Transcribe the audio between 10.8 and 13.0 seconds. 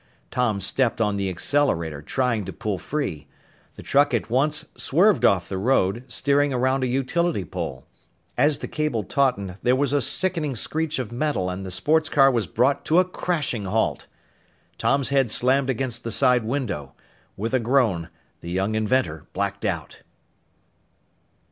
of metal and the sports car was brought to